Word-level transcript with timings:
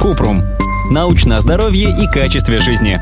Купрум. 0.00 0.36
Научное 0.90 1.38
здоровье 1.38 1.90
и 1.90 2.06
качестве 2.06 2.60
жизни. 2.60 2.98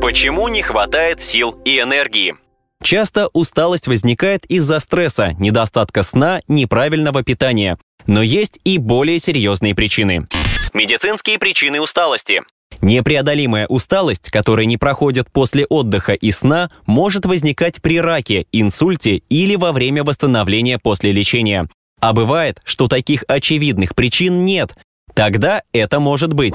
Почему 0.00 0.48
не 0.48 0.62
хватает 0.62 1.20
сил 1.20 1.56
и 1.64 1.78
энергии? 1.78 2.34
Часто 2.82 3.28
усталость 3.32 3.86
возникает 3.86 4.44
из-за 4.46 4.80
стресса, 4.80 5.32
недостатка 5.38 6.02
сна, 6.02 6.40
неправильного 6.48 7.22
питания. 7.22 7.78
Но 8.06 8.22
есть 8.22 8.58
и 8.64 8.78
более 8.78 9.20
серьезные 9.20 9.74
причины. 9.74 10.26
Медицинские 10.74 11.38
причины 11.38 11.80
усталости. 11.80 12.42
Непреодолимая 12.80 13.66
усталость, 13.68 14.30
которая 14.30 14.66
не 14.66 14.76
проходит 14.76 15.30
после 15.30 15.64
отдыха 15.66 16.14
и 16.14 16.32
сна, 16.32 16.70
может 16.86 17.26
возникать 17.26 17.80
при 17.80 18.00
раке, 18.00 18.46
инсульте 18.50 19.22
или 19.28 19.54
во 19.54 19.72
время 19.72 20.02
восстановления 20.02 20.78
после 20.78 21.12
лечения. 21.12 21.68
А 22.00 22.12
бывает, 22.12 22.60
что 22.64 22.88
таких 22.88 23.24
очевидных 23.28 23.94
причин 23.94 24.44
нет. 24.44 24.74
Тогда 25.14 25.62
это 25.72 26.00
может 26.00 26.32
быть 26.32 26.54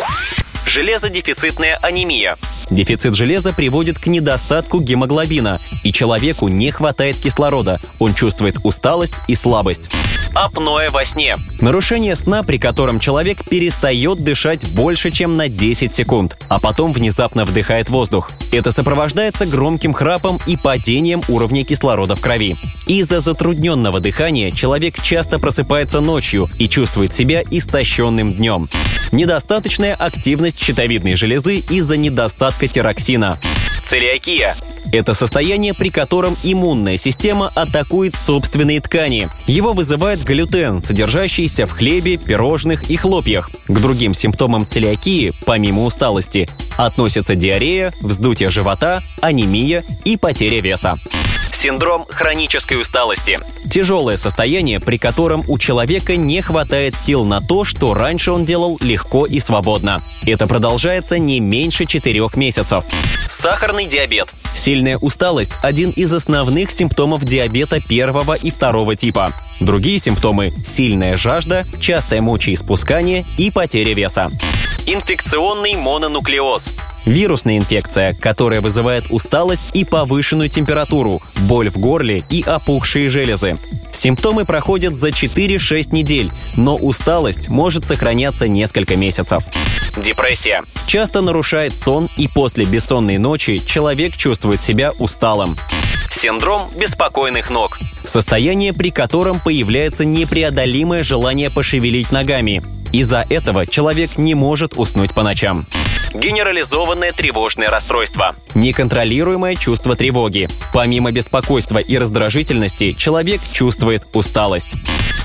Железодефицитная 0.68 1.80
анемия. 1.82 2.36
Дефицит 2.70 3.16
железа 3.16 3.54
приводит 3.54 3.98
к 3.98 4.08
недостатку 4.08 4.82
гемоглобина, 4.82 5.60
и 5.84 5.94
человеку 5.94 6.50
не 6.50 6.72
хватает 6.72 7.16
кислорода. 7.18 7.80
Он 8.00 8.14
чувствует 8.14 8.58
усталость 8.64 9.14
и 9.28 9.36
слабость. 9.36 9.90
Апноэ 10.34 10.90
во 10.90 11.06
сне. 11.06 11.38
Нарушение 11.62 12.16
сна, 12.16 12.44
при 12.44 12.58
котором 12.58 13.00
человек 13.00 13.48
перестает 13.50 14.24
дышать 14.24 14.68
больше, 14.72 15.12
чем 15.12 15.36
на 15.36 15.50
10 15.50 15.94
секунд, 15.94 16.38
а 16.48 16.60
потом 16.60 16.94
внезапно 16.94 17.46
вдыхает 17.46 17.90
воздух. 17.90 18.32
Это 18.52 18.72
сопровождается 18.72 19.46
громким 19.46 19.94
храпом 19.94 20.40
и 20.46 20.58
падением 20.58 21.22
уровня 21.28 21.64
кислорода 21.64 22.16
в 22.16 22.22
крови. 22.22 22.56
Из-за 22.86 23.20
затрудненного 23.20 24.00
дыхания 24.00 24.52
человек 24.52 25.02
часто 25.02 25.40
просыпается 25.40 26.00
ночью 26.00 26.50
и 26.58 26.70
чувствует 26.70 27.14
себя 27.14 27.44
истощенным 27.50 28.34
днем. 28.34 28.70
Недостаточная 29.12 29.96
активность 29.96 30.62
щитовидной 30.62 31.16
железы 31.16 31.56
из-за 31.56 31.98
недостатка 31.98 32.68
тироксина. 32.68 33.40
Целиакия. 33.86 34.56
Это 34.92 35.14
состояние, 35.14 35.74
при 35.74 35.90
котором 35.90 36.36
иммунная 36.44 36.98
система 36.98 37.52
атакует 37.56 38.16
собственные 38.16 38.82
ткани. 38.82 39.30
Его 39.48 39.74
вызывает 39.74 40.24
глютен, 40.24 40.84
содержащийся 40.84 41.66
в 41.66 41.72
хлебе, 41.72 42.18
пирожных 42.18 42.90
и 42.90 42.96
хлопьях. 42.96 43.50
К 43.68 43.80
другим 43.80 44.14
симптомам 44.14 44.68
целиакии, 44.68 45.34
помимо 45.46 45.84
усталости, 45.84 46.50
относятся 46.78 47.36
диарея, 47.36 47.94
вздутие 48.02 48.50
живота, 48.50 49.02
анемия 49.22 49.84
и 50.06 50.18
потеря 50.18 50.62
веса. 50.62 50.96
Синдром 51.58 52.06
хронической 52.08 52.80
усталости. 52.80 53.40
Тяжелое 53.68 54.18
состояние, 54.18 54.80
при 54.80 55.00
котором 55.00 55.44
у 55.48 55.58
человека 55.58 56.16
не 56.16 56.40
хватает 56.40 56.94
сил 56.94 57.24
на 57.26 57.42
то, 57.42 57.64
что 57.64 57.96
раньше 57.96 58.32
он 58.32 58.46
делал 58.46 58.78
легко 58.80 59.26
и 59.26 59.40
свободно. 59.40 59.98
Это 60.28 60.46
продолжается 60.46 61.18
не 61.18 61.40
меньше 61.40 61.86
четырех 61.86 62.38
месяцев. 62.38 62.86
Сахарный 63.28 63.88
диабет. 63.88 64.28
Сильная 64.56 65.00
усталость– 65.00 65.54
один 65.64 65.90
из 65.90 66.14
основных 66.14 66.70
симптомов 66.70 67.24
диабета 67.24 67.82
первого 67.82 68.36
и 68.36 68.52
второго 68.52 68.96
типа. 68.96 69.34
Другие 69.60 69.98
симптомы– 69.98 70.54
сильная 70.64 71.16
жажда, 71.16 71.66
частое 71.80 72.22
мочеиспускание 72.22 73.26
и 73.40 73.50
потеря 73.50 73.96
веса. 73.96 74.30
Инфекционный 74.86 75.76
мононуклеоз. 75.76 76.66
Вирусная 77.08 77.58
инфекция, 77.58 78.14
которая 78.14 78.60
вызывает 78.60 79.06
усталость 79.10 79.74
и 79.74 79.86
повышенную 79.86 80.50
температуру, 80.50 81.22
боль 81.48 81.70
в 81.70 81.78
горле 81.78 82.26
и 82.30 82.42
опухшие 82.42 83.10
железы. 83.10 83.58
Симптомы 83.94 84.44
проходят 84.44 84.94
за 84.94 85.10
4-6 85.10 85.94
недель, 85.94 86.30
но 86.58 86.76
усталость 86.76 87.48
может 87.48 87.88
сохраняться 87.88 88.50
несколько 88.50 88.98
месяцев. 88.98 89.42
Депрессия. 89.96 90.64
Часто 90.86 91.22
нарушает 91.22 91.74
сон, 91.82 92.10
и 92.18 92.28
после 92.28 92.66
бессонной 92.66 93.18
ночи 93.18 93.58
человек 93.66 94.18
чувствует 94.18 94.62
себя 94.62 94.92
усталым. 95.00 95.56
Синдром 96.12 96.68
беспокойных 96.76 97.50
ног. 97.50 97.80
Состояние, 98.04 98.74
при 98.74 98.92
котором 98.92 99.40
появляется 99.40 100.04
непреодолимое 100.04 101.04
желание 101.04 101.50
пошевелить 101.50 102.12
ногами. 102.12 102.62
Из-за 102.92 103.26
этого 103.30 103.66
человек 103.66 104.18
не 104.18 104.36
может 104.36 104.74
уснуть 104.76 105.14
по 105.14 105.24
ночам. 105.24 105.66
Генерализованное 106.20 107.14
тревожное 107.14 107.70
расстройство. 107.70 108.36
Неконтролируемое 108.56 109.54
чувство 109.54 109.96
тревоги. 109.96 110.50
Помимо 110.74 111.12
беспокойства 111.12 111.78
и 111.78 111.96
раздражительности, 111.96 112.94
человек 112.94 113.40
чувствует 113.54 114.04
усталость. 114.14 114.74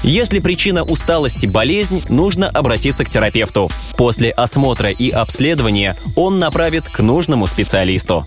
Если 0.03 0.39
причина 0.39 0.85
усталости– 0.85 1.47
болезнь, 1.49 2.03
нужно 2.11 2.51
обратиться 2.51 3.07
к 3.07 3.11
терапевту. 3.11 3.71
После 3.97 4.31
осмотра 4.31 4.91
и 4.91 5.09
обследования 5.09 5.97
он 6.15 6.39
направит 6.39 6.85
к 6.85 7.01
нужному 7.01 7.47
специалисту. 7.47 8.27